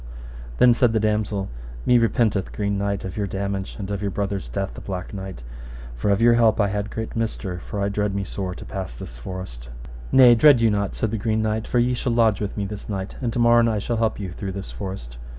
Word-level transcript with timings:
Then 0.57 0.73
said 0.73 0.93
the 0.93 0.99
damosel, 0.99 1.47
Me 1.85 1.99
repenteth, 1.99 2.51
Green 2.53 2.75
Knight, 2.75 3.05
of 3.05 3.15
your 3.17 3.27
damage, 3.27 3.75
and 3.77 3.91
of 3.91 4.01
your 4.01 4.09
brother's 4.09 4.49
death, 4.49 4.73
the 4.73 4.81
Black 4.81 5.13
Knight, 5.13 5.43
for 5.95 6.09
of 6.09 6.19
your 6.23 6.33
help 6.33 6.59
I 6.59 6.69
had 6.69 6.89
great 6.89 7.15
mister, 7.15 7.59
for 7.59 7.79
I 7.79 7.87
dread 7.87 8.15
me 8.15 8.23
sore 8.23 8.55
to 8.55 8.65
pass 8.65 8.95
this 8.95 9.19
forest. 9.19 9.69
Nay, 10.11 10.33
dread 10.33 10.59
you 10.59 10.71
not, 10.71 10.95
said 10.95 11.11
the 11.11 11.19
Green 11.19 11.43
Knight, 11.43 11.67
for 11.67 11.77
ye 11.77 11.93
shall 11.93 12.13
lodge 12.13 12.41
with 12.41 12.57
me 12.57 12.65
this 12.65 12.89
night, 12.89 13.15
and 13.21 13.31
to 13.31 13.37
morn 13.37 13.67
I 13.67 13.77
shall 13.77 13.97
help 13.97 14.19
you 14.19 14.31
through 14.31 14.53
this 14.53 14.71
forest. 14.71 15.19